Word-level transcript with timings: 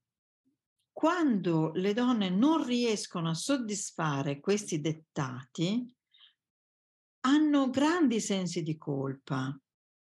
quando 0.92 1.72
le 1.76 1.94
donne 1.94 2.30
non 2.30 2.66
riescono 2.66 3.30
a 3.30 3.36
soddisfare 3.36 4.40
questi 4.40 4.82
dettati, 4.82 5.96
hanno 7.22 7.70
grandi 7.70 8.20
sensi 8.20 8.64
di 8.64 8.78
colpa 8.78 9.56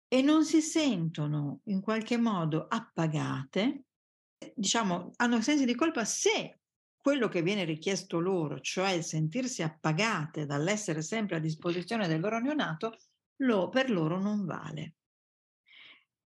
e 0.07 0.21
non 0.21 0.45
si 0.45 0.61
sentono 0.61 1.61
in 1.65 1.81
qualche 1.81 2.17
modo 2.17 2.67
appagate, 2.67 3.85
diciamo, 4.53 5.13
hanno 5.15 5.41
sensi 5.41 5.65
di 5.65 5.73
colpa 5.73 6.05
se 6.05 6.59
quello 7.01 7.27
che 7.27 7.41
viene 7.41 7.63
richiesto 7.63 8.19
loro, 8.19 8.59
cioè 8.59 8.91
il 8.91 9.03
sentirsi 9.03 9.63
appagate 9.63 10.45
dall'essere 10.45 11.01
sempre 11.01 11.37
a 11.37 11.39
disposizione 11.39 12.07
del 12.07 12.19
loro 12.19 12.39
neonato, 12.39 12.95
lo, 13.37 13.69
per 13.69 13.89
loro 13.89 14.19
non 14.21 14.45
vale. 14.45 14.95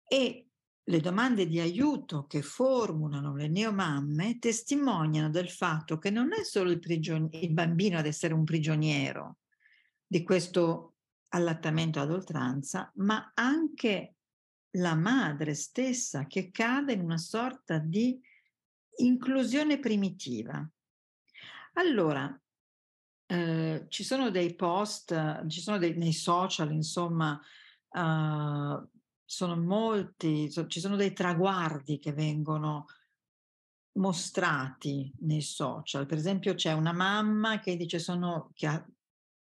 E 0.07 0.48
le 0.89 1.01
domande 1.01 1.47
di 1.47 1.61
aiuto 1.61 2.27
che 2.27 2.41
formulano 2.41 3.35
le 3.35 3.49
neomamme 3.49 4.39
testimoniano 4.39 5.29
del 5.29 5.51
fatto 5.51 5.99
che 5.99 6.11
non 6.11 6.33
è 6.33 6.45
solo 6.45 6.71
il, 6.71 6.79
prigion- 6.79 7.29
il 7.33 7.53
bambino 7.53 7.99
ad 7.99 8.07
essere 8.07 8.33
un 8.33 8.45
prigioniero 8.45 9.39
di 10.07 10.23
questo 10.23 10.95
allattamento 11.29 12.01
ad 12.01 12.11
oltranza, 12.11 12.91
ma 12.97 13.33
anche 13.35 14.15
la 14.73 14.95
madre 14.95 15.55
stessa 15.55 16.27
che 16.27 16.51
cade 16.51 16.95
in 16.95 17.01
una 17.01 17.19
sorta 17.19 17.77
di 17.79 18.19
inclusione 18.97 19.79
primitiva. 19.79 20.67
Allora, 21.75 22.41
eh, 23.27 23.85
ci 23.89 24.05
sono 24.05 24.31
dei 24.31 24.55
post, 24.55 25.47
ci 25.49 25.61
sono 25.61 25.77
dei, 25.77 25.99
nei 25.99 26.15
social, 26.15 26.73
insomma, 26.73 27.39
uh, 27.91 28.98
sono 29.31 29.57
molti, 29.59 30.51
ci 30.69 30.81
sono 30.81 30.97
dei 30.97 31.13
traguardi 31.13 31.99
che 31.99 32.15
vengono 32.15 32.87
mostrati 33.99 35.13
nei 35.21 35.43
social. 35.43 36.07
Per 36.07 36.17
esempio 36.17 36.55
c'è 36.55 36.73
una 36.73 36.95
mamma 36.95 37.59
che 37.59 37.77
dice 37.77 37.99
sono, 37.99 38.51
che 38.55 38.67
ha 38.67 38.89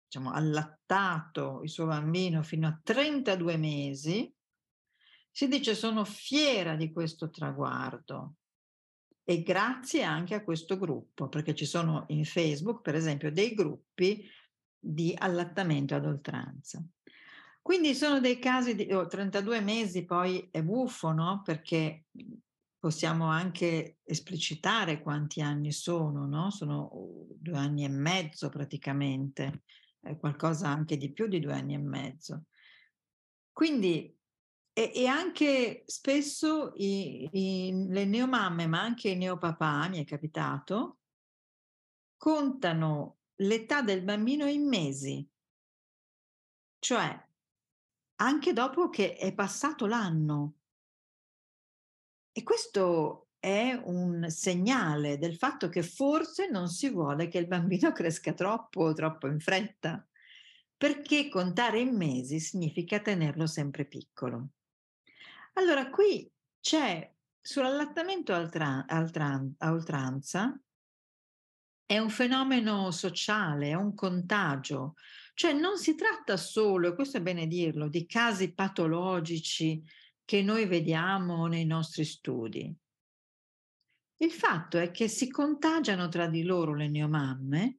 diciamo, 0.06 0.32
allattato 0.32 1.62
il 1.62 1.70
suo 1.70 1.86
bambino 1.86 2.42
fino 2.42 2.68
a 2.68 2.80
32 2.82 3.58
mesi, 3.58 4.34
si 5.30 5.48
dice 5.48 5.76
sono 5.76 6.04
fiera 6.04 6.76
di 6.76 6.92
questo 6.92 7.30
traguardo 7.30 8.38
e 9.24 9.44
grazie 9.44 10.02
anche 10.02 10.34
a 10.34 10.44
questo 10.44 10.80
gruppo, 10.80 11.30
perché 11.30 11.54
ci 11.54 11.66
sono 11.66 12.06
in 12.08 12.26
Facebook, 12.26 12.82
per 12.82 12.96
esempio, 12.96 13.32
dei 13.32 13.54
gruppi 13.54 14.28
di 14.80 15.14
allattamento 15.16 15.94
ad 15.94 16.08
oltranza. 16.08 16.84
Quindi 17.62 17.94
sono 17.94 18.20
dei 18.20 18.40
casi 18.40 18.76
di 18.76 18.92
oh, 18.92 19.08
32 19.08 19.62
mesi, 19.62 20.06
poi 20.06 20.48
è 20.52 20.64
buffo, 20.64 21.12
no? 21.12 21.42
Perché 21.44 22.06
possiamo 22.80 23.26
anche 23.28 23.98
esplicitare 24.04 25.02
quanti 25.02 25.42
anni 25.42 25.72
sono, 25.72 26.26
no? 26.26 26.50
Sono 26.50 26.90
due 27.36 27.58
anni 27.58 27.84
e 27.84 27.90
mezzo 27.90 28.50
praticamente, 28.50 29.64
è 30.00 30.18
qualcosa 30.18 30.70
anche 30.70 30.98
di 30.98 31.12
più 31.12 31.28
di 31.28 31.40
due 31.40 31.54
anni 31.54 31.74
e 31.74 31.80
mezzo. 31.80 32.46
Quindi, 33.52 34.18
e, 34.72 34.92
e 34.96 35.06
anche 35.08 35.84
spesso 35.86 36.72
i, 36.78 37.28
i, 37.32 37.86
le 37.90 38.06
neomamme, 38.06 38.68
ma 38.68 38.82
anche 38.82 39.10
i 39.10 39.18
neopapà, 39.18 39.90
mi 39.90 40.00
è 40.00 40.06
capitato, 40.06 41.00
contano 42.16 43.18
l'età 43.42 43.82
del 43.82 44.04
bambino 44.04 44.46
in 44.48 44.68
mesi. 44.68 45.28
Cioè, 46.80 47.29
anche 48.22 48.54
dopo 48.54 48.90
che 48.90 49.16
è 49.16 49.34
passato 49.34 49.86
l'anno. 49.86 50.56
E 52.32 52.44
questo 52.44 53.30
è 53.40 53.80
un 53.84 54.30
segnale 54.30 55.18
del 55.18 55.36
fatto 55.36 55.70
che 55.70 55.84
forse 55.84 56.50
non 56.50 56.68
si 56.68 56.90
vuole 56.90 57.28
che 57.28 57.38
il 57.38 57.48
bambino 57.48 57.92
cresca 57.94 58.34
troppo 58.34 58.82
o 58.82 58.94
troppo 58.94 59.28
in 59.28 59.40
fretta, 59.40 60.06
perché 60.76 61.30
contare 61.30 61.80
in 61.80 61.96
mesi 61.96 62.40
significa 62.40 63.00
tenerlo 63.00 63.48
sempre 63.48 63.86
piccolo. 63.86 64.50
Allora, 65.54 65.90
qui 65.90 66.30
c'è 66.60 67.14
sull'allattamento 67.42 68.34
a 68.34 69.72
oltranza, 69.72 70.62
è 71.86 71.98
un 71.98 72.10
fenomeno 72.10 72.92
sociale, 72.92 73.70
è 73.70 73.74
un 73.74 73.96
contagio, 73.96 74.94
cioè 75.40 75.54
non 75.54 75.78
si 75.78 75.96
tratta 75.96 76.36
solo, 76.36 76.90
e 76.90 76.96
questo 76.96 77.16
è 77.16 77.22
bene 77.22 77.48
dirlo, 77.48 77.88
di 77.88 78.06
casi 78.06 78.54
patologici 78.54 79.82
che 80.26 80.42
noi 80.42 80.66
vediamo 80.66 81.48
nei 81.48 81.66
nostri 81.66 82.04
studi. 82.04 82.76
Il 84.18 84.32
fatto 84.34 84.78
è 84.78 84.92
che 84.92 85.08
si 85.08 85.30
contagiano 85.30 86.10
tra 86.10 86.28
di 86.28 86.44
loro 86.44 86.76
le 86.76 86.90
neomamme 86.90 87.78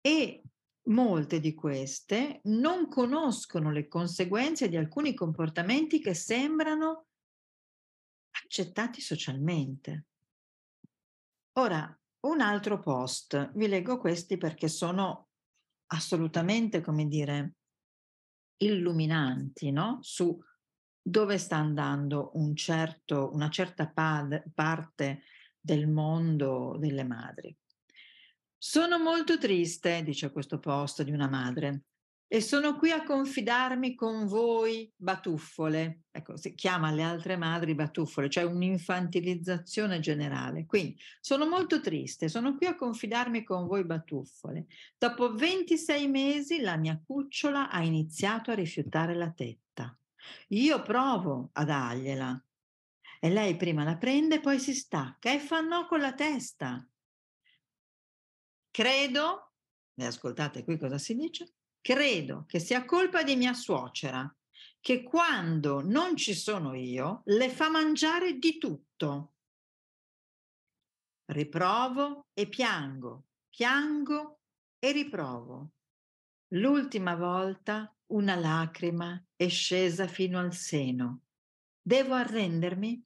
e 0.00 0.42
molte 0.84 1.38
di 1.38 1.52
queste 1.52 2.40
non 2.44 2.88
conoscono 2.88 3.70
le 3.70 3.86
conseguenze 3.86 4.70
di 4.70 4.78
alcuni 4.78 5.12
comportamenti 5.12 6.00
che 6.00 6.14
sembrano 6.14 7.08
accettati 8.42 9.02
socialmente. 9.02 10.06
Ora, 11.58 11.94
un 12.20 12.40
altro 12.40 12.80
post, 12.80 13.50
vi 13.52 13.68
leggo 13.68 13.98
questi 13.98 14.38
perché 14.38 14.68
sono 14.68 15.29
assolutamente, 15.92 16.80
come 16.80 17.06
dire, 17.06 17.54
illuminanti 18.58 19.70
no? 19.70 19.98
su 20.02 20.38
dove 21.02 21.38
sta 21.38 21.56
andando 21.56 22.30
un 22.34 22.54
certo, 22.54 23.30
una 23.32 23.48
certa 23.48 23.88
pad, 23.88 24.42
parte 24.54 25.22
del 25.58 25.88
mondo 25.88 26.76
delle 26.78 27.04
madri. 27.04 27.56
Sono 28.56 28.98
molto 28.98 29.38
triste, 29.38 30.02
dice 30.02 30.30
questo 30.30 30.58
post 30.58 31.02
di 31.02 31.10
una 31.10 31.28
madre, 31.28 31.84
e 32.32 32.40
sono 32.40 32.76
qui 32.76 32.92
a 32.92 33.02
confidarmi 33.02 33.96
con 33.96 34.28
voi, 34.28 34.88
batuffole. 34.94 36.02
Ecco, 36.12 36.36
si 36.36 36.54
chiama 36.54 36.92
le 36.92 37.02
altre 37.02 37.36
madri 37.36 37.74
batuffole, 37.74 38.30
cioè 38.30 38.44
un'infantilizzazione 38.44 39.98
generale. 39.98 40.64
Quindi 40.64 40.96
sono 41.20 41.48
molto 41.48 41.80
triste, 41.80 42.28
sono 42.28 42.56
qui 42.56 42.66
a 42.66 42.76
confidarmi 42.76 43.42
con 43.42 43.66
voi, 43.66 43.84
batuffole. 43.84 44.66
Dopo 44.96 45.34
26 45.34 46.06
mesi 46.06 46.60
la 46.60 46.76
mia 46.76 47.02
cucciola 47.04 47.68
ha 47.68 47.82
iniziato 47.82 48.52
a 48.52 48.54
rifiutare 48.54 49.16
la 49.16 49.32
tetta. 49.32 49.98
Io 50.50 50.82
provo 50.82 51.50
a 51.54 51.64
dargliela. 51.64 52.44
E 53.18 53.28
lei 53.28 53.56
prima 53.56 53.82
la 53.82 53.96
prende, 53.96 54.38
poi 54.38 54.60
si 54.60 54.72
stacca 54.72 55.32
e 55.32 55.40
fa 55.40 55.62
no 55.62 55.84
con 55.88 55.98
la 55.98 56.14
testa. 56.14 56.88
Credo, 58.70 59.50
e 59.96 60.04
ascoltate 60.04 60.62
qui 60.62 60.78
cosa 60.78 60.96
si 60.96 61.16
dice, 61.16 61.54
credo 61.80 62.44
che 62.46 62.58
sia 62.58 62.84
colpa 62.84 63.22
di 63.22 63.36
mia 63.36 63.52
suocera, 63.52 64.32
che 64.80 65.02
quando 65.02 65.82
non 65.82 66.16
ci 66.16 66.34
sono 66.34 66.74
io 66.74 67.22
le 67.26 67.50
fa 67.50 67.68
mangiare 67.68 68.38
di 68.38 68.58
tutto. 68.58 69.34
Riprovo 71.26 72.26
e 72.32 72.48
piango, 72.48 73.26
piango 73.48 74.40
e 74.78 74.92
riprovo. 74.92 75.72
L'ultima 76.54 77.14
volta 77.14 77.94
una 78.06 78.34
lacrima 78.34 79.22
è 79.36 79.48
scesa 79.48 80.08
fino 80.08 80.38
al 80.38 80.52
seno. 80.54 81.22
Devo 81.80 82.14
arrendermi? 82.14 83.04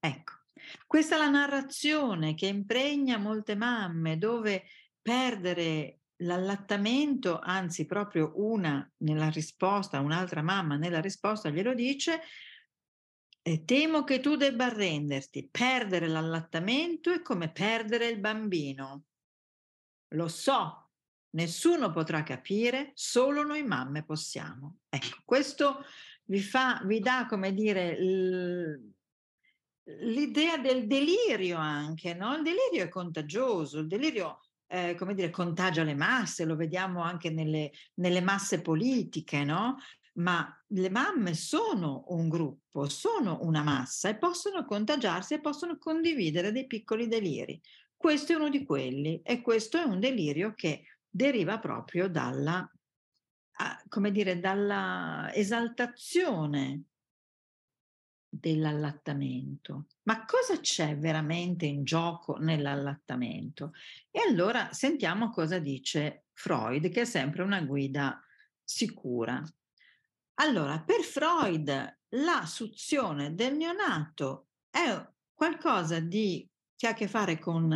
Ecco, 0.00 0.40
Questa 0.86 1.14
è 1.14 1.18
la 1.18 1.28
narrazione 1.28 2.34
che 2.34 2.46
impregna 2.46 3.18
molte 3.18 3.54
mamme, 3.54 4.18
dove 4.18 4.66
perdere 5.00 5.99
l'allattamento, 6.20 7.38
anzi 7.38 7.86
proprio 7.86 8.32
una 8.36 8.88
nella 8.98 9.28
risposta, 9.28 10.00
un'altra 10.00 10.42
mamma 10.42 10.76
nella 10.76 11.00
risposta 11.00 11.50
glielo 11.50 11.74
dice, 11.74 12.20
e 13.42 13.64
temo 13.64 14.04
che 14.04 14.20
tu 14.20 14.36
debba 14.36 14.66
arrenderti. 14.66 15.48
Perdere 15.50 16.08
l'allattamento 16.08 17.12
è 17.12 17.22
come 17.22 17.50
perdere 17.50 18.08
il 18.08 18.18
bambino. 18.18 19.04
Lo 20.14 20.28
so, 20.28 20.90
nessuno 21.30 21.90
potrà 21.90 22.22
capire, 22.22 22.92
solo 22.94 23.42
noi 23.42 23.62
mamme 23.62 24.04
possiamo. 24.04 24.80
Ecco, 24.88 25.22
questo 25.24 25.84
vi 26.24 26.40
fa, 26.40 26.82
vi 26.84 27.00
dà, 27.00 27.26
come 27.26 27.54
dire, 27.54 27.96
l'idea 29.84 30.58
del 30.58 30.86
delirio 30.86 31.56
anche, 31.56 32.12
no? 32.14 32.34
Il 32.36 32.42
delirio 32.42 32.84
è 32.84 32.88
contagioso, 32.88 33.78
il 33.78 33.86
delirio 33.86 34.40
eh, 34.70 34.94
come 34.94 35.14
dire, 35.14 35.30
contagia 35.30 35.82
le 35.82 35.96
masse, 35.96 36.44
lo 36.44 36.54
vediamo 36.54 37.02
anche 37.02 37.28
nelle, 37.28 37.72
nelle 37.94 38.20
masse 38.20 38.62
politiche, 38.62 39.42
no? 39.42 39.78
Ma 40.14 40.48
le 40.68 40.90
mamme 40.90 41.34
sono 41.34 42.04
un 42.08 42.28
gruppo, 42.28 42.88
sono 42.88 43.38
una 43.42 43.62
massa 43.62 44.08
e 44.08 44.16
possono 44.16 44.64
contagiarsi 44.64 45.34
e 45.34 45.40
possono 45.40 45.76
condividere 45.76 46.52
dei 46.52 46.66
piccoli 46.66 47.08
deliri. 47.08 47.60
Questo 47.96 48.32
è 48.32 48.36
uno 48.36 48.48
di 48.48 48.64
quelli 48.64 49.20
e 49.22 49.40
questo 49.40 49.78
è 49.78 49.82
un 49.82 49.98
delirio 49.98 50.54
che 50.54 50.84
deriva 51.08 51.58
proprio 51.58 52.08
dalla, 52.08 52.70
come 53.88 54.12
dire, 54.12 54.38
dalla 54.38 55.30
esaltazione 55.34 56.89
dell'allattamento. 58.30 59.86
Ma 60.04 60.24
cosa 60.24 60.60
c'è 60.60 60.96
veramente 60.96 61.66
in 61.66 61.82
gioco 61.84 62.36
nell'allattamento? 62.36 63.72
E 64.10 64.20
allora 64.20 64.72
sentiamo 64.72 65.30
cosa 65.30 65.58
dice 65.58 66.26
Freud, 66.32 66.88
che 66.90 67.02
è 67.02 67.04
sempre 67.04 67.42
una 67.42 67.60
guida 67.62 68.22
sicura. 68.62 69.42
Allora, 70.34 70.80
per 70.80 71.02
Freud 71.02 71.98
la 72.10 72.46
suzione 72.46 73.34
del 73.34 73.56
neonato 73.56 74.48
è 74.70 75.06
qualcosa 75.34 76.00
di, 76.00 76.48
che 76.76 76.86
ha 76.86 76.90
a 76.90 76.94
che 76.94 77.08
fare 77.08 77.38
con 77.38 77.68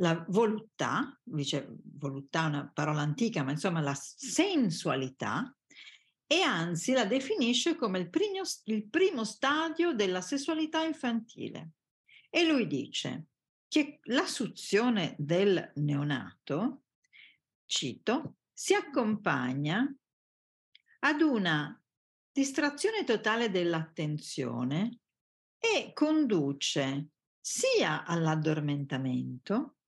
la 0.00 0.24
voluttà, 0.28 1.18
dice 1.22 1.68
voluttà 1.98 2.44
è 2.44 2.48
una 2.48 2.70
parola 2.72 3.02
antica, 3.02 3.42
ma 3.42 3.50
insomma 3.50 3.80
la 3.80 3.94
sensualità, 3.94 5.54
e 6.32 6.42
anzi 6.42 6.92
la 6.92 7.06
definisce 7.06 7.74
come 7.74 7.98
il 7.98 8.08
primo, 8.08 8.42
il 8.66 8.88
primo 8.88 9.24
stadio 9.24 9.92
della 9.94 10.20
sessualità 10.20 10.84
infantile. 10.84 11.70
E 12.30 12.46
lui 12.46 12.68
dice 12.68 13.30
che 13.66 13.98
la 14.04 14.24
suzione 14.26 15.16
del 15.18 15.72
neonato, 15.74 16.82
cito, 17.66 18.36
si 18.52 18.74
accompagna 18.74 19.92
ad 21.00 21.20
una 21.20 21.76
distrazione 22.30 23.02
totale 23.02 23.50
dell'attenzione 23.50 25.00
e 25.58 25.90
conduce 25.92 27.08
sia 27.40 28.04
all'addormentamento, 28.04 29.78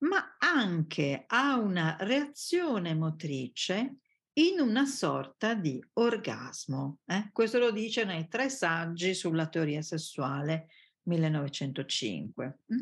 ma 0.00 0.36
anche 0.38 1.24
a 1.28 1.56
una 1.56 1.96
reazione 2.00 2.94
motrice 2.94 3.96
in 4.34 4.60
una 4.60 4.86
sorta 4.86 5.54
di 5.54 5.82
orgasmo. 5.94 7.00
Eh? 7.06 7.30
Questo 7.32 7.58
lo 7.58 7.70
dice 7.70 8.04
nei 8.04 8.28
tre 8.28 8.48
saggi 8.48 9.14
sulla 9.14 9.48
teoria 9.48 9.82
sessuale 9.82 10.68
1905. 11.02 12.58
Mm? 12.72 12.80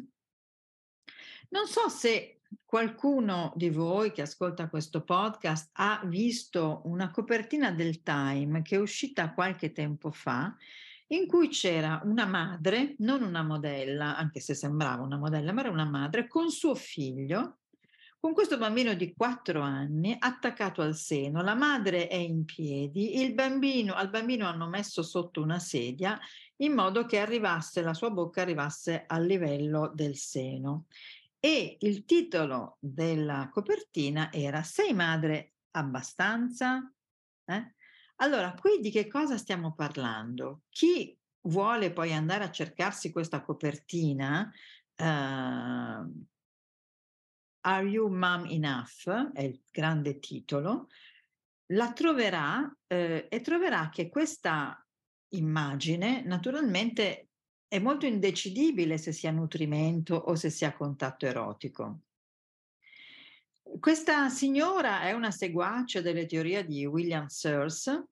Non 1.49 1.67
so 1.67 1.89
se 1.89 2.41
qualcuno 2.65 3.53
di 3.57 3.71
voi 3.71 4.13
che 4.13 4.23
ascolta 4.23 4.69
questo 4.69 5.03
podcast 5.03 5.71
ha 5.75 6.03
visto 6.05 6.83
una 6.85 7.11
copertina 7.11 7.73
del 7.73 8.03
Time 8.03 8.63
che 8.63 8.77
è 8.77 8.81
uscita 8.81 9.33
qualche 9.33 9.73
tempo 9.73 10.11
fa 10.11 10.57
in 11.09 11.27
cui 11.27 11.49
c'era 11.49 12.01
una 12.05 12.25
madre, 12.25 12.95
non 12.99 13.23
una 13.23 13.43
modella, 13.43 14.17
anche 14.17 14.39
se 14.39 14.55
sembrava 14.55 15.03
una 15.03 15.19
modella, 15.19 15.53
ma 15.53 15.61
era 15.61 15.71
una 15.71 15.85
madre 15.85 16.29
con 16.29 16.51
suo 16.51 16.77
figlio 16.77 17.60
con 18.21 18.35
questo 18.35 18.59
bambino 18.59 18.93
di 18.93 19.15
quattro 19.15 19.63
anni 19.63 20.15
attaccato 20.19 20.83
al 20.83 20.95
seno, 20.95 21.41
la 21.41 21.55
madre 21.55 22.07
è 22.07 22.17
in 22.17 22.45
piedi, 22.45 23.23
il 23.23 23.33
bambino, 23.33 23.95
al 23.95 24.11
bambino 24.11 24.47
hanno 24.47 24.69
messo 24.69 25.03
sotto 25.03 25.41
una 25.41 25.59
sedia 25.59 26.21
in 26.57 26.75
modo 26.75 27.07
che 27.07 27.19
arrivasse, 27.19 27.81
la 27.81 27.95
sua 27.95 28.11
bocca 28.11 28.43
arrivasse 28.43 29.05
al 29.07 29.25
livello 29.25 29.91
del 29.95 30.17
seno. 30.17 30.85
E 31.41 31.79
il 31.81 32.05
titolo 32.05 32.77
della 32.79 33.49
copertina 33.51 34.31
era 34.31 34.63
Sei 34.63 34.93
madre 34.93 35.55
abbastanza? 35.71 36.93
Eh? 37.47 37.75
Allora, 38.17 38.53
qui 38.53 38.81
di 38.81 38.91
che 38.91 39.09
cosa 39.09 39.39
stiamo 39.39 39.73
parlando? 39.73 40.65
Chi 40.69 41.17
vuole 41.45 41.91
poi 41.91 42.13
andare 42.13 42.45
a 42.45 42.51
cercarsi 42.51 43.11
questa 43.11 43.41
copertina, 43.41 44.53
eh, 44.95 46.05
Are 47.63 47.87
You 47.87 48.09
Mom 48.09 48.47
Enough? 48.47 49.33
È 49.33 49.43
il 49.43 49.61
grande 49.71 50.19
titolo. 50.19 50.89
La 51.73 51.93
troverà 51.93 52.75
eh, 52.87 53.27
e 53.29 53.41
troverà 53.41 53.89
che 53.91 54.09
questa 54.09 54.85
immagine 55.33 56.23
naturalmente 56.25 57.29
è 57.69 57.79
molto 57.79 58.07
indecidibile 58.07 58.99
se 58.99 59.13
sia 59.13 59.31
nutrimento 59.31 60.15
o 60.17 60.35
se 60.35 60.51
sia 60.51 60.73
contatto 60.73 61.27
erotico. 61.27 62.01
Questa 63.79 64.29
signora 64.29 65.03
è 65.03 65.13
una 65.13 65.31
seguace 65.31 66.03
delle 66.03 66.27
teorie 66.27 66.65
di 66.65 66.85
William 66.87 67.27
Sears 67.27 68.03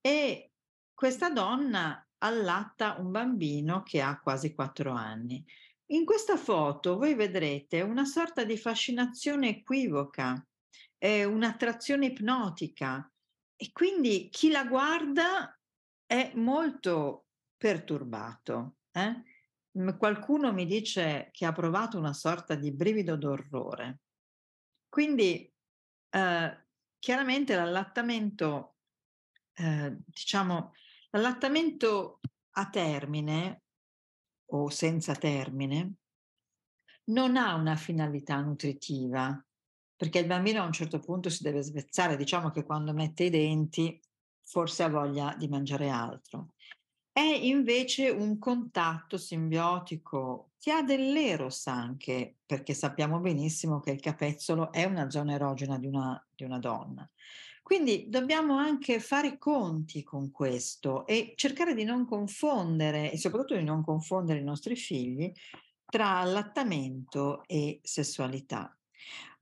e 0.00 0.52
questa 0.94 1.30
donna 1.30 2.06
allatta 2.18 2.96
un 2.98 3.10
bambino 3.10 3.82
che 3.82 4.00
ha 4.00 4.20
quasi 4.20 4.54
quattro 4.54 4.92
anni. 4.92 5.44
In 5.92 6.04
questa 6.04 6.36
foto 6.36 6.96
voi 6.96 7.14
vedrete 7.14 7.80
una 7.80 8.04
sorta 8.04 8.44
di 8.44 8.56
fascinazione 8.56 9.48
equivoca, 9.48 10.46
eh, 10.98 11.24
un'attrazione 11.24 12.06
ipnotica 12.06 13.10
e 13.56 13.70
quindi 13.72 14.28
chi 14.30 14.50
la 14.52 14.64
guarda 14.66 15.52
è 16.06 16.30
molto 16.36 17.26
perturbato. 17.56 18.76
Eh? 18.92 19.22
Qualcuno 19.96 20.52
mi 20.52 20.64
dice 20.64 21.30
che 21.32 21.44
ha 21.44 21.52
provato 21.52 21.98
una 21.98 22.12
sorta 22.12 22.54
di 22.54 22.70
brivido 22.72 23.16
d'orrore. 23.16 24.02
Quindi 24.88 25.52
eh, 26.08 26.66
chiaramente 27.00 27.56
l'allattamento, 27.56 28.76
eh, 29.54 29.96
diciamo, 30.06 30.72
l'allattamento 31.10 32.20
a 32.52 32.70
termine 32.70 33.62
o 34.50 34.68
senza 34.70 35.14
termine, 35.14 35.94
non 37.04 37.36
ha 37.36 37.54
una 37.54 37.76
finalità 37.76 38.40
nutritiva, 38.40 39.44
perché 39.96 40.20
il 40.20 40.26
bambino 40.26 40.62
a 40.62 40.66
un 40.66 40.72
certo 40.72 40.98
punto 40.98 41.28
si 41.28 41.42
deve 41.42 41.62
svezzare, 41.62 42.16
diciamo 42.16 42.50
che 42.50 42.64
quando 42.64 42.92
mette 42.92 43.24
i 43.24 43.30
denti 43.30 44.00
forse 44.44 44.82
ha 44.82 44.88
voglia 44.88 45.34
di 45.36 45.48
mangiare 45.48 45.88
altro. 45.88 46.54
È 47.12 47.20
invece 47.20 48.08
un 48.08 48.38
contatto 48.38 49.16
simbiotico 49.16 50.52
che 50.58 50.72
ha 50.72 50.82
dell'eros 50.82 51.66
anche, 51.66 52.36
perché 52.46 52.74
sappiamo 52.74 53.20
benissimo 53.20 53.80
che 53.80 53.90
il 53.90 54.00
capezzolo 54.00 54.72
è 54.72 54.84
una 54.84 55.10
zona 55.10 55.34
erogena 55.34 55.78
di 55.78 55.86
una, 55.86 56.24
di 56.34 56.44
una 56.44 56.58
donna. 56.58 57.08
Quindi 57.70 58.06
dobbiamo 58.08 58.56
anche 58.56 58.98
fare 58.98 59.28
i 59.28 59.38
conti 59.38 60.02
con 60.02 60.32
questo 60.32 61.06
e 61.06 61.34
cercare 61.36 61.72
di 61.72 61.84
non 61.84 62.04
confondere 62.04 63.12
e 63.12 63.16
soprattutto 63.16 63.54
di 63.54 63.62
non 63.62 63.84
confondere 63.84 64.40
i 64.40 64.42
nostri 64.42 64.74
figli 64.74 65.30
tra 65.86 66.16
allattamento 66.16 67.44
e 67.46 67.78
sessualità. 67.80 68.76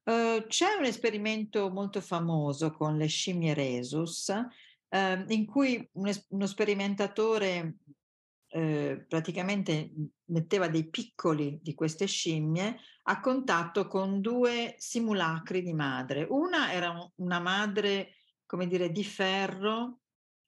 Uh, 0.02 0.46
c'è 0.46 0.74
un 0.78 0.84
esperimento 0.84 1.70
molto 1.70 2.02
famoso 2.02 2.70
con 2.70 2.98
le 2.98 3.06
scimmie 3.06 3.54
Resus 3.54 4.28
uh, 4.28 5.24
in 5.28 5.46
cui 5.46 5.88
un 5.92 6.08
es- 6.08 6.26
uno 6.28 6.46
sperimentatore 6.46 7.76
uh, 8.50 9.06
praticamente 9.08 9.90
metteva 10.24 10.68
dei 10.68 10.86
piccoli 10.90 11.58
di 11.62 11.72
queste 11.72 12.04
scimmie 12.04 12.78
a 13.10 13.20
contatto 13.20 13.86
con 13.86 14.20
due 14.20 14.74
simulacri 14.78 15.62
di 15.62 15.72
madre. 15.72 16.26
Una 16.28 16.72
era 16.72 16.90
un- 16.90 17.10
una 17.16 17.40
madre 17.40 18.12
come 18.48 18.66
dire, 18.66 18.90
di 18.90 19.04
ferro 19.04 20.00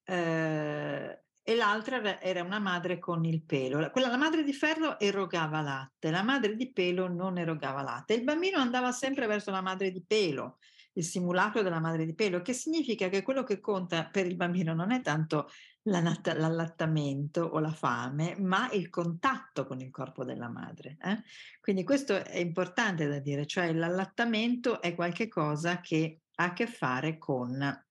eh, 0.05 1.23
e 1.43 1.55
l'altra 1.55 2.19
era 2.21 2.43
una 2.43 2.59
madre 2.59 2.99
con 2.99 3.25
il 3.26 3.43
pelo. 3.45 3.90
Quella, 3.90 4.09
la 4.09 4.17
madre 4.17 4.43
di 4.43 4.55
ferro 4.55 4.99
erogava 4.99 5.61
latte, 5.61 6.11
la 6.11 6.23
madre 6.23 6.57
di 6.57 6.73
pelo 6.73 7.09
non 7.09 7.37
erogava 7.37 7.83
latte. 7.83 8.14
Il 8.14 8.25
bambino 8.25 8.59
andava 8.59 8.90
sempre 8.90 9.26
verso 9.26 9.50
la 9.50 9.61
madre 9.61 9.90
di 9.90 10.02
pelo, 10.02 10.59
il 10.95 11.05
simulacro 11.05 11.61
della 11.61 11.79
madre 11.79 12.07
di 12.07 12.14
pelo, 12.14 12.40
che 12.40 12.55
significa 12.55 13.11
che 13.11 13.23
quello 13.23 13.43
che 13.43 13.61
conta 13.61 14.09
per 14.09 14.26
il 14.26 14.37
bambino 14.37 14.73
non 14.73 14.93
è 14.93 15.02
tanto 15.02 15.50
l'allattamento 15.84 17.42
o 17.42 17.58
la 17.58 17.72
fame, 17.72 18.37
ma 18.38 18.70
il 18.72 18.90
contatto 18.90 19.66
con 19.66 19.80
il 19.80 19.90
corpo 19.90 20.25
della 20.25 20.49
madre. 20.49 20.99
Eh? 21.02 21.22
Quindi 21.60 21.84
questo 21.84 22.22
è 22.25 22.38
importante 22.38 23.06
da 23.06 23.18
dire, 23.18 23.46
cioè 23.46 23.72
l'allattamento 23.72 24.80
è 24.80 24.94
qualcosa 24.94 25.80
che 25.80 26.22
ha 26.37 26.44
a 26.44 26.52
che 26.52 26.66
fare 26.66 27.18
con 27.18 27.84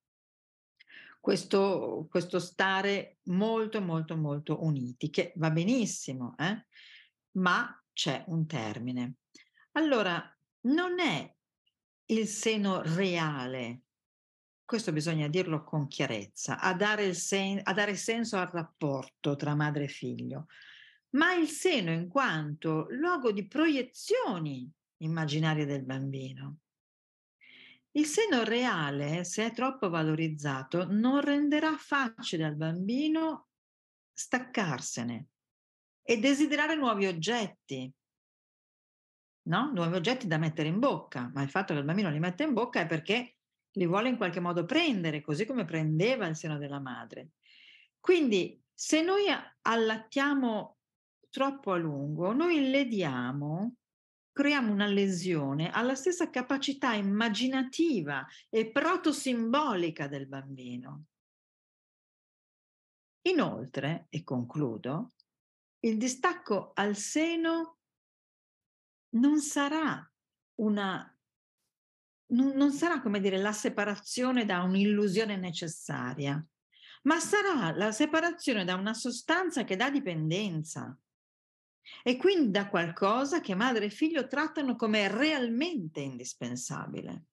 questo, 1.19 2.07
questo 2.09 2.39
stare 2.39 3.17
molto, 3.23 3.81
molto, 3.81 4.15
molto 4.15 4.63
uniti, 4.63 5.09
che 5.09 5.33
va 5.35 5.51
benissimo, 5.51 6.35
eh? 6.37 6.65
ma 7.33 7.83
c'è 7.93 8.23
un 8.27 8.47
termine. 8.47 9.15
Allora, 9.73 10.23
non 10.61 10.99
è 10.99 11.35
il 12.05 12.27
seno 12.27 12.81
reale 12.81 13.83
questo 14.69 14.91
bisogna 14.91 15.27
dirlo 15.27 15.63
con 15.63 15.87
chiarezza, 15.87 16.59
a 16.59 16.75
dare, 16.75 17.15
sen- 17.15 17.59
a 17.63 17.73
dare 17.73 17.95
senso 17.95 18.37
al 18.37 18.51
rapporto 18.51 19.35
tra 19.35 19.55
madre 19.55 19.85
e 19.85 19.87
figlio, 19.87 20.45
ma 21.15 21.33
il 21.33 21.47
seno 21.47 21.89
in 21.91 22.07
quanto 22.07 22.85
luogo 22.91 23.31
di 23.31 23.47
proiezioni 23.47 24.71
immaginarie 24.97 25.65
del 25.65 25.83
bambino. 25.83 26.57
Il 27.93 28.05
seno 28.05 28.43
reale, 28.43 29.23
se 29.23 29.47
è 29.47 29.51
troppo 29.53 29.89
valorizzato, 29.89 30.85
non 30.87 31.19
renderà 31.19 31.75
facile 31.75 32.45
al 32.45 32.55
bambino 32.55 33.47
staccarsene 34.13 35.29
e 36.03 36.19
desiderare 36.19 36.75
nuovi 36.75 37.07
oggetti, 37.07 37.91
no? 39.47 39.71
Nuovi 39.73 39.95
oggetti 39.95 40.27
da 40.27 40.37
mettere 40.37 40.67
in 40.67 40.77
bocca, 40.77 41.31
ma 41.33 41.41
il 41.41 41.49
fatto 41.49 41.73
che 41.73 41.79
il 41.79 41.85
bambino 41.85 42.11
li 42.11 42.19
metta 42.19 42.43
in 42.43 42.53
bocca 42.53 42.81
è 42.81 42.85
perché 42.85 43.33
li 43.73 43.85
vuole 43.85 44.09
in 44.09 44.17
qualche 44.17 44.39
modo 44.39 44.65
prendere, 44.65 45.21
così 45.21 45.45
come 45.45 45.65
prendeva 45.65 46.27
il 46.27 46.35
seno 46.35 46.57
della 46.57 46.79
madre. 46.79 47.31
Quindi 47.99 48.61
se 48.73 49.01
noi 49.01 49.25
allattiamo 49.61 50.77
troppo 51.29 51.71
a 51.71 51.77
lungo, 51.77 52.33
noi 52.33 52.69
lediamo, 52.69 53.75
creiamo 54.31 54.71
una 54.71 54.87
lesione 54.87 55.69
alla 55.69 55.95
stessa 55.95 56.29
capacità 56.29 56.93
immaginativa 56.93 58.25
e 58.49 58.71
protosimbolica 58.71 60.07
del 60.07 60.27
bambino. 60.27 61.03
Inoltre, 63.23 64.07
e 64.09 64.23
concludo, 64.23 65.11
il 65.81 65.97
distacco 65.97 66.71
al 66.73 66.95
seno 66.95 67.77
non 69.15 69.39
sarà 69.39 70.09
una 70.55 71.18
non, 72.31 72.53
non 72.55 72.71
sarà, 72.71 73.01
come 73.01 73.19
dire, 73.19 73.37
la 73.37 73.53
separazione 73.53 74.45
da 74.45 74.61
un'illusione 74.61 75.37
necessaria, 75.37 76.43
ma 77.03 77.19
sarà 77.19 77.75
la 77.75 77.91
separazione 77.91 78.65
da 78.65 78.75
una 78.75 78.93
sostanza 78.93 79.63
che 79.63 79.75
dà 79.75 79.89
dipendenza 79.89 80.97
e 82.03 82.17
quindi 82.17 82.51
da 82.51 82.67
qualcosa 82.67 83.39
che 83.41 83.55
madre 83.55 83.85
e 83.85 83.89
figlio 83.89 84.27
trattano 84.27 84.75
come 84.75 85.07
realmente 85.07 86.01
indispensabile. 86.01 87.25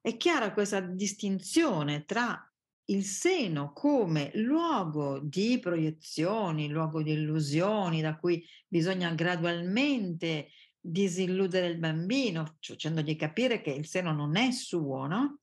È 0.00 0.16
chiara 0.16 0.52
questa 0.52 0.80
distinzione 0.80 2.04
tra 2.04 2.42
il 2.90 3.04
seno 3.04 3.72
come 3.72 4.30
luogo 4.34 5.18
di 5.18 5.58
proiezioni, 5.58 6.68
luogo 6.68 7.02
di 7.02 7.12
illusioni 7.12 8.00
da 8.00 8.16
cui 8.16 8.42
bisogna 8.66 9.12
gradualmente 9.12 10.48
disilludere 10.90 11.66
il 11.66 11.78
bambino, 11.78 12.56
facendogli 12.60 13.16
capire 13.16 13.60
che 13.60 13.70
il 13.70 13.86
seno 13.86 14.12
non 14.12 14.36
è 14.36 14.50
suo, 14.50 15.06
no? 15.06 15.40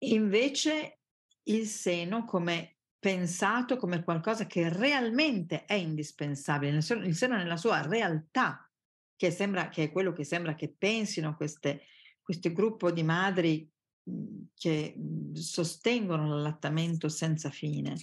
Invece 0.00 1.00
il 1.44 1.66
seno 1.66 2.24
come 2.24 2.76
pensato 2.98 3.76
come 3.76 4.02
qualcosa 4.02 4.46
che 4.46 4.68
realmente 4.68 5.64
è 5.64 5.74
indispensabile, 5.74 6.76
il 6.76 7.14
seno, 7.14 7.36
nella 7.36 7.56
sua 7.56 7.80
realtà, 7.82 8.70
che, 9.16 9.30
sembra, 9.30 9.68
che 9.68 9.84
è 9.84 9.92
quello 9.92 10.12
che 10.12 10.24
sembra 10.24 10.54
che 10.54 10.74
pensino 10.76 11.34
queste, 11.34 11.84
questo 12.20 12.52
gruppo 12.52 12.90
di 12.90 13.02
madri 13.02 13.68
mhmm, 14.04 14.48
che 14.54 14.94
mhmm, 14.96 15.32
sostengono 15.34 16.28
l'allattamento 16.28 17.08
senza 17.08 17.50
fine, 17.50 17.96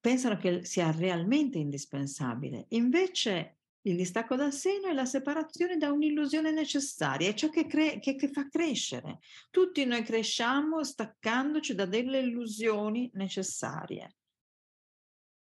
pensano 0.00 0.36
che 0.36 0.64
sia 0.64 0.90
realmente 0.90 1.58
indispensabile. 1.58 2.66
Invece 2.70 3.57
il 3.88 3.96
distacco 3.96 4.36
dal 4.36 4.52
seno 4.52 4.88
è 4.88 4.92
la 4.92 5.06
separazione 5.06 5.76
da 5.76 5.90
un'illusione 5.90 6.50
necessaria, 6.52 7.28
è 7.28 7.34
ciò 7.34 7.48
che, 7.48 7.66
cre- 7.66 7.98
che, 8.00 8.16
che 8.16 8.28
fa 8.28 8.48
crescere. 8.48 9.20
Tutti 9.50 9.84
noi 9.84 10.02
cresciamo 10.02 10.84
staccandoci 10.84 11.74
da 11.74 11.86
delle 11.86 12.20
illusioni 12.20 13.10
necessarie. 13.14 14.16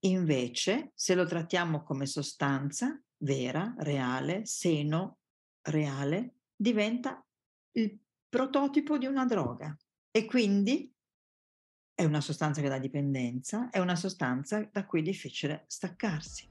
Invece, 0.03 0.91
se 0.95 1.13
lo 1.13 1.25
trattiamo 1.25 1.83
come 1.83 2.05
sostanza 2.05 2.99
vera, 3.17 3.75
reale, 3.79 4.45
seno 4.45 5.19
reale, 5.63 6.35
diventa 6.55 7.23
il 7.73 7.99
prototipo 8.27 8.97
di 8.97 9.05
una 9.05 9.25
droga 9.25 9.75
e 10.09 10.25
quindi 10.25 10.91
è 11.93 12.05
una 12.05 12.21
sostanza 12.21 12.61
che 12.61 12.69
dà 12.69 12.79
dipendenza, 12.79 13.69
è 13.69 13.77
una 13.77 13.95
sostanza 13.95 14.67
da 14.71 14.85
cui 14.85 15.01
è 15.01 15.03
difficile 15.03 15.65
staccarsi. 15.67 16.50